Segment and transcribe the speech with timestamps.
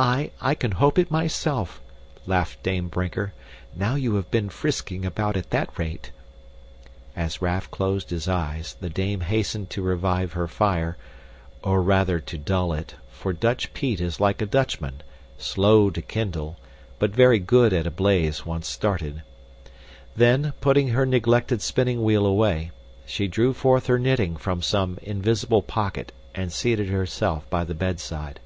[0.00, 0.30] "Aye!
[0.40, 1.80] I can hope it myself,"
[2.24, 3.34] laughed Dame Brinker,
[3.74, 6.12] "now you have been frisking about at that rate."
[7.16, 10.96] As Raff closed his eyes, the dame hastened to revive her fire,
[11.64, 15.02] or rather to dull it, for Dutch peat is like a Dutchman,
[15.36, 16.58] slow to kindle,
[17.00, 19.22] but very good at a blaze once started.
[20.14, 22.70] Then, putting her neglected spinning wheel away,
[23.04, 28.38] she drew forth her knitting from some invisible pocket and seated herself by the bedside.